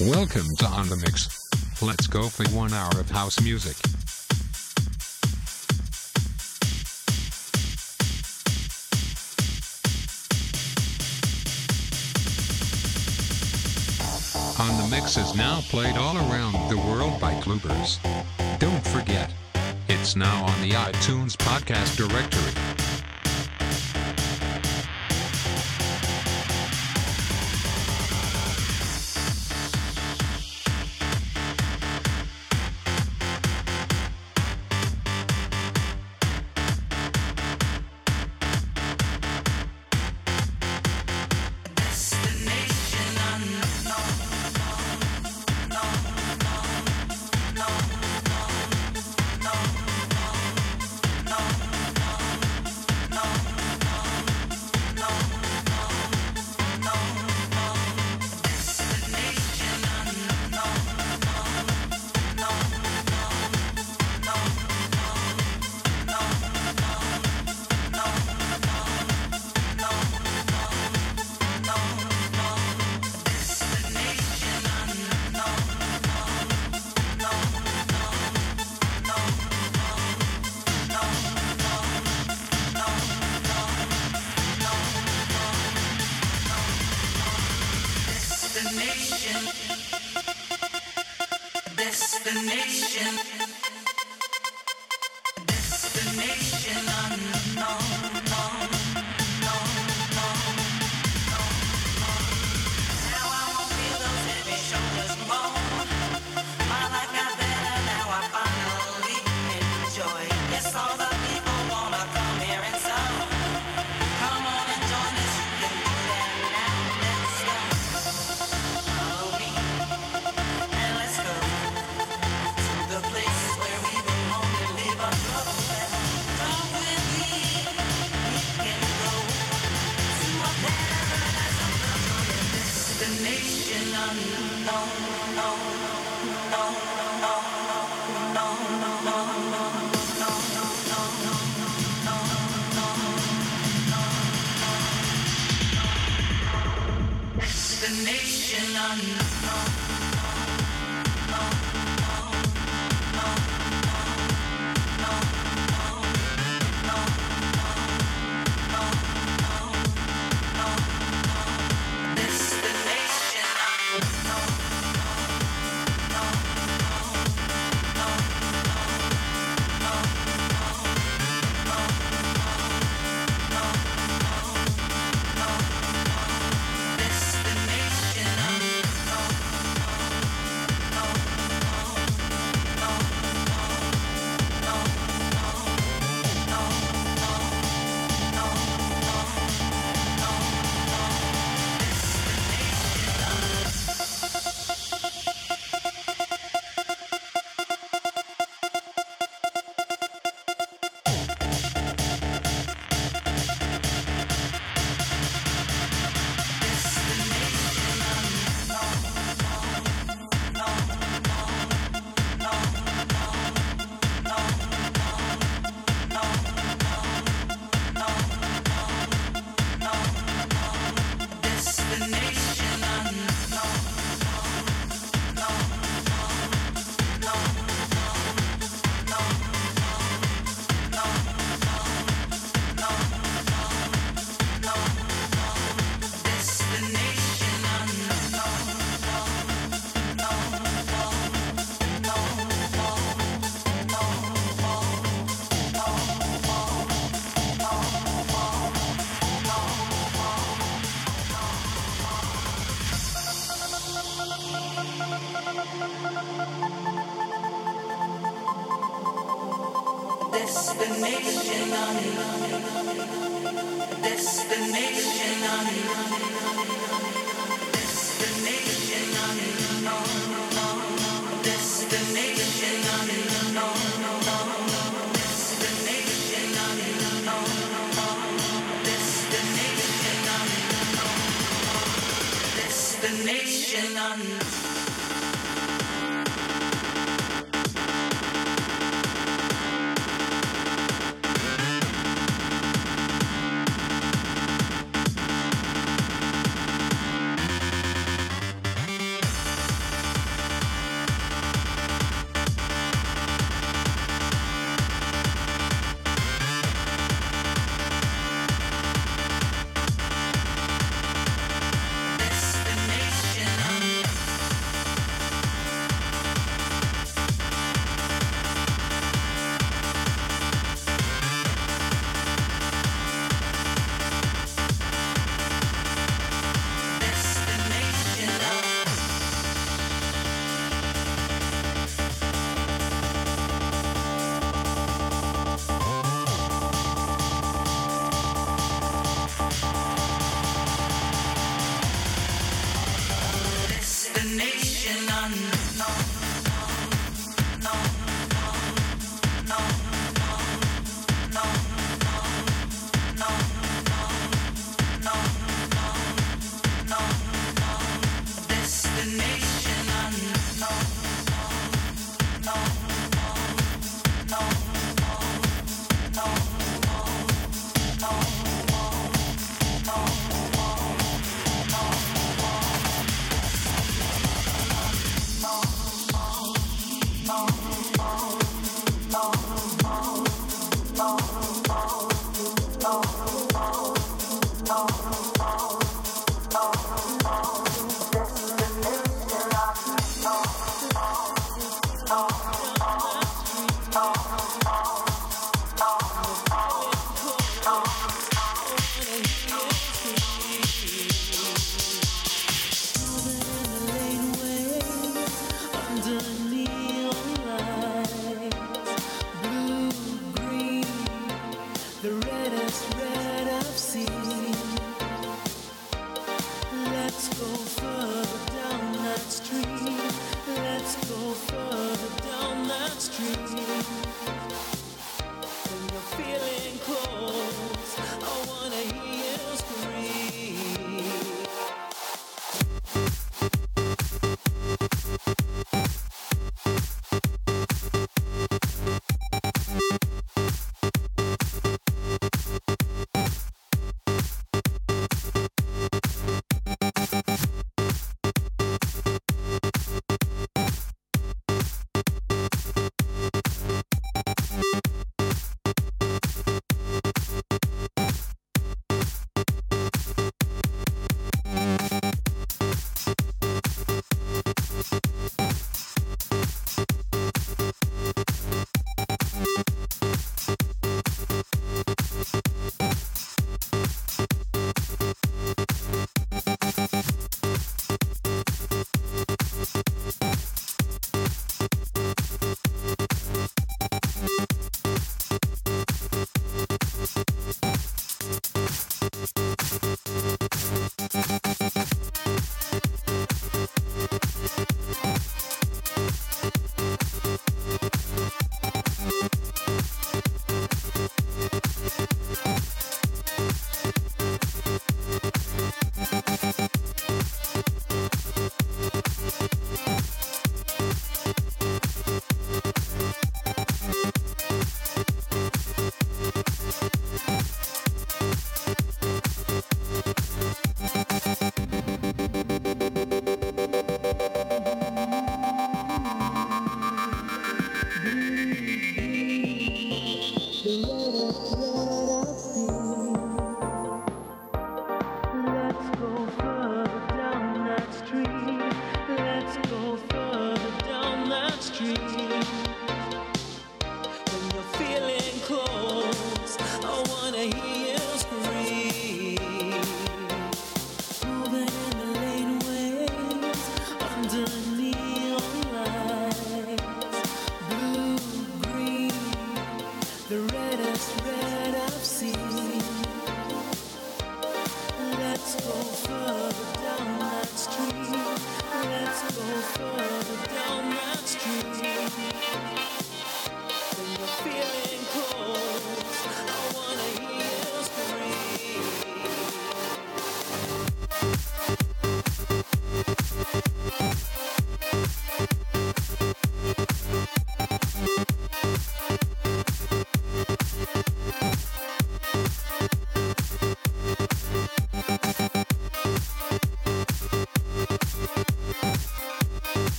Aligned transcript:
Welcome 0.00 0.56
to 0.56 0.64
On 0.64 0.88
the 0.88 0.96
Mix. 0.96 1.28
Let's 1.82 2.06
go 2.06 2.22
for 2.22 2.48
one 2.56 2.72
hour 2.72 2.98
of 2.98 3.10
house 3.10 3.38
music. 3.42 3.76
On 14.58 14.74
the 14.78 14.88
Mix 14.88 15.18
is 15.18 15.36
now 15.36 15.60
played 15.68 15.98
all 15.98 16.16
around 16.16 16.54
the 16.70 16.78
world 16.78 17.20
by 17.20 17.34
Clubbers. 17.34 17.98
Don't 18.58 18.86
forget, 18.86 19.30
it's 19.90 20.16
now 20.16 20.46
on 20.46 20.62
the 20.62 20.70
iTunes 20.70 21.36
podcast 21.36 21.98
directory. 21.98 22.79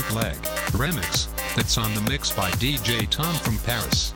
bootleg 0.00 0.36
remix 0.72 1.28
that's 1.54 1.76
on 1.76 1.92
the 1.94 2.00
mix 2.02 2.30
by 2.30 2.50
DJ 2.52 3.08
Tom 3.10 3.34
from 3.36 3.58
Paris. 3.58 4.14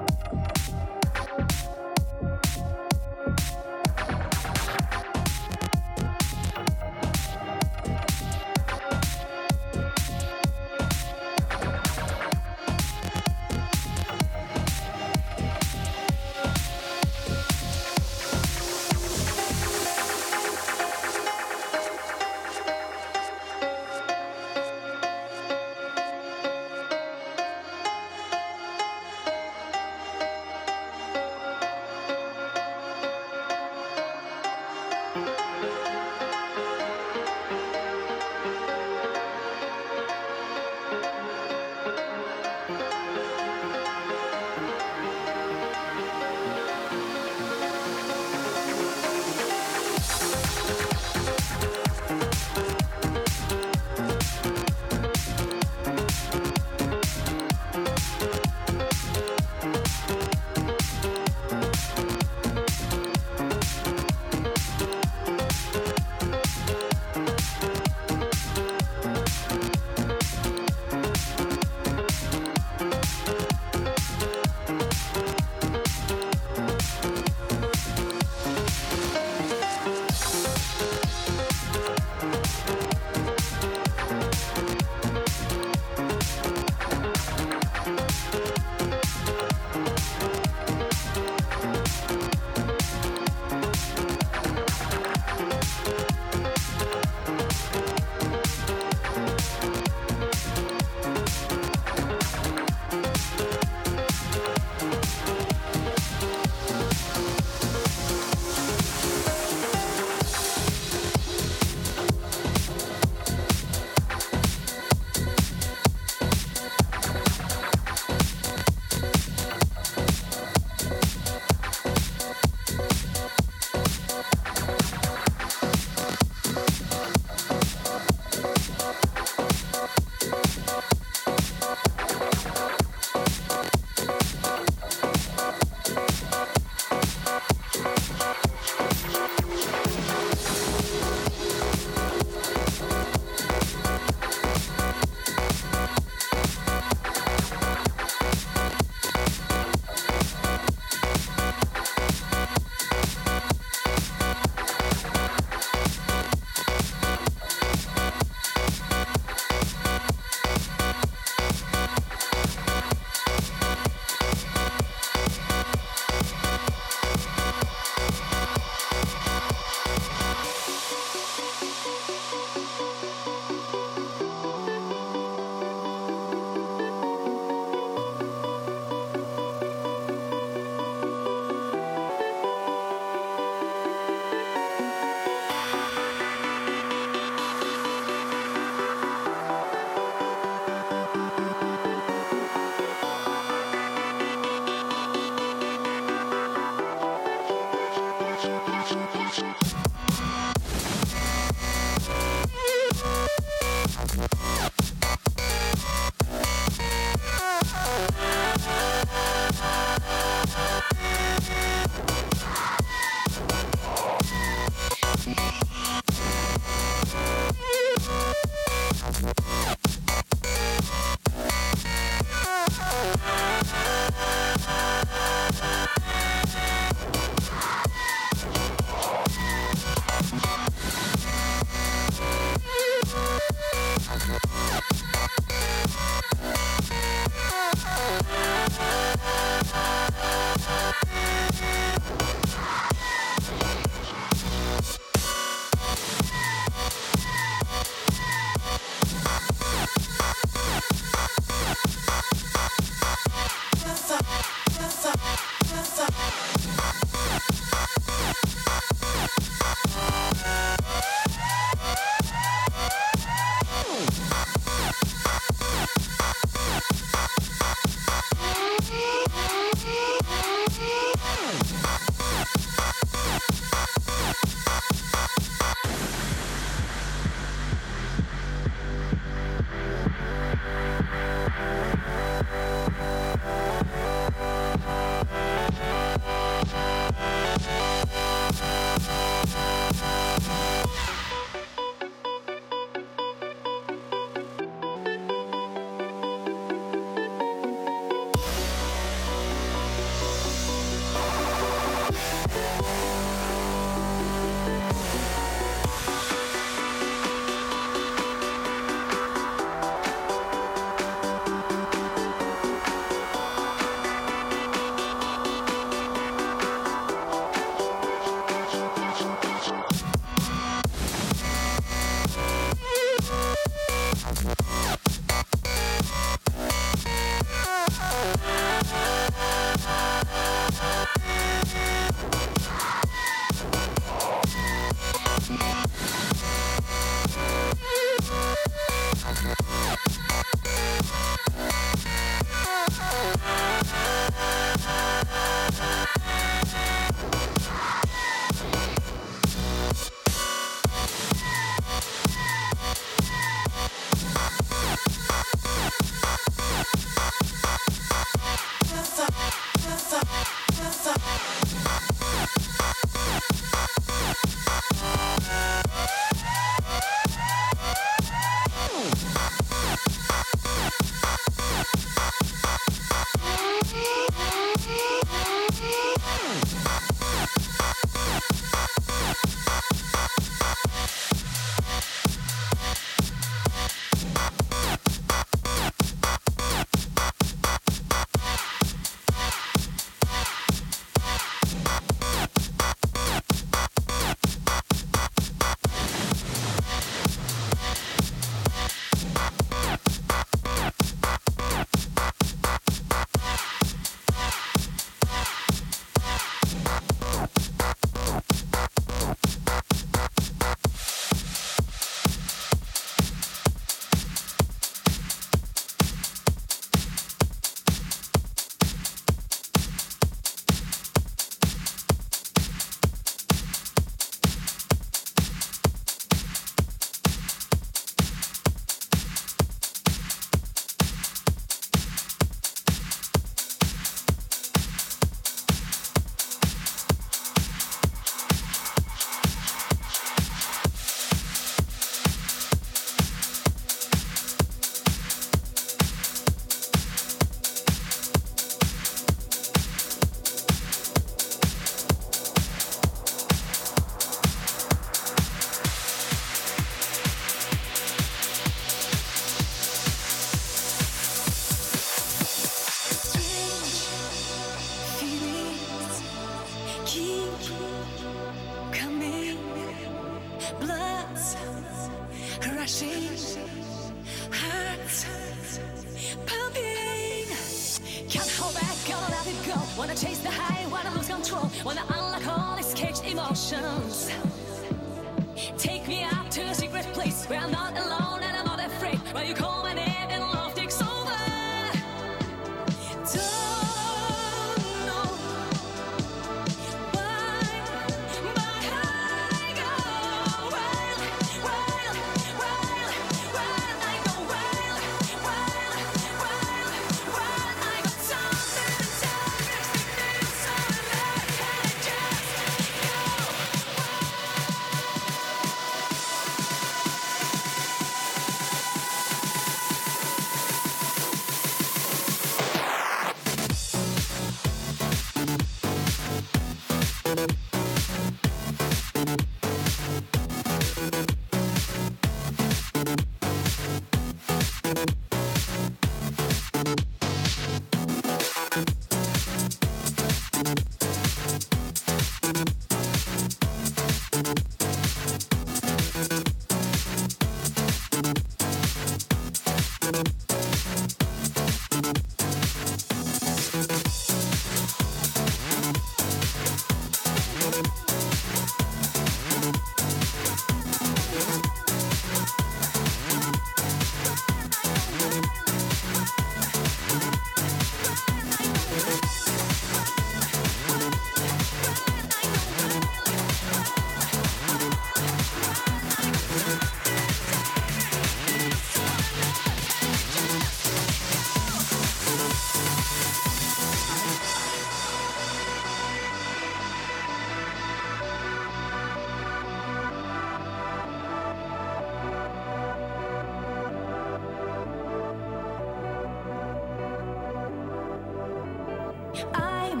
I'm 599.52 600.00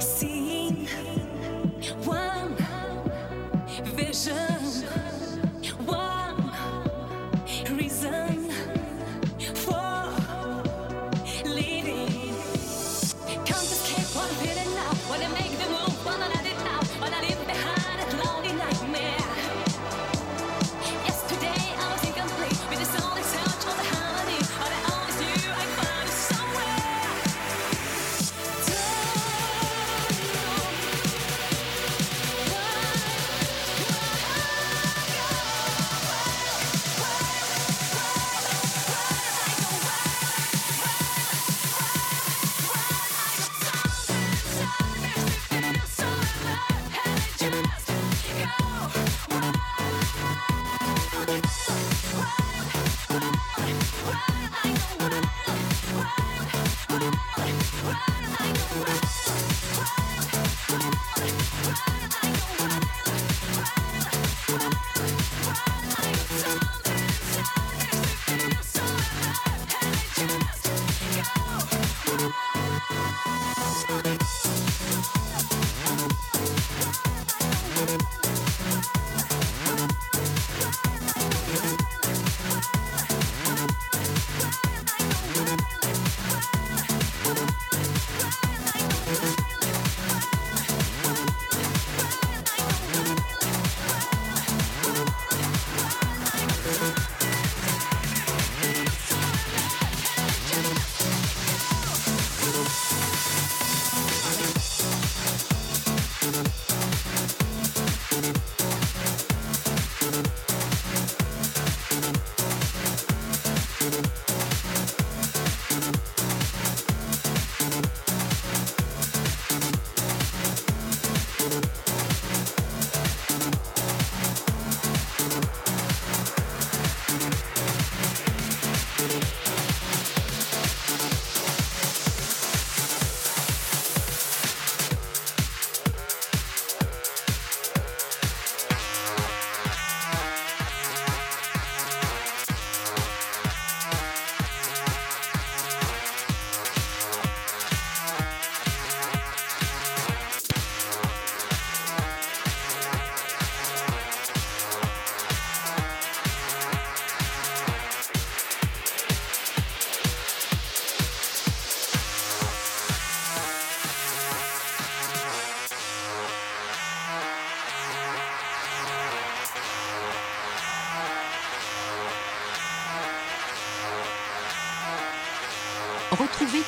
seeing 0.00 0.86
one 2.04 2.56
vision. 3.96 4.57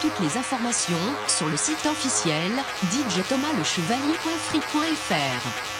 toutes 0.00 0.20
les 0.20 0.38
informations 0.38 0.96
sur 1.26 1.48
le 1.48 1.56
site 1.56 1.84
officiel 1.86 2.52
djthomaslechevalier.free.fr. 2.90 5.79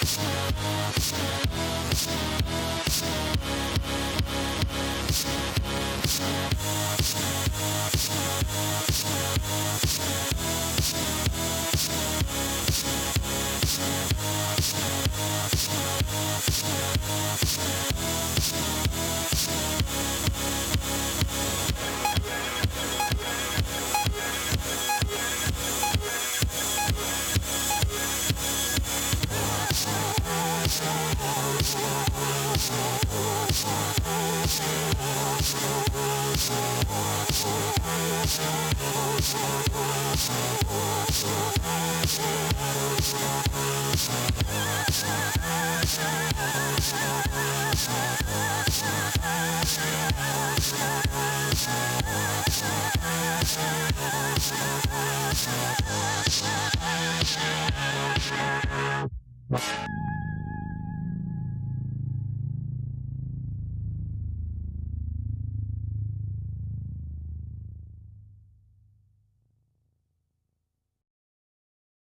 Thank 0.00 0.98
you. 8.87 8.87